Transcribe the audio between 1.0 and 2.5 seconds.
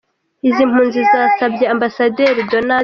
zasabye Ambasaderi